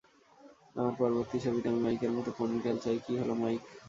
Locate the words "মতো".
2.13-2.29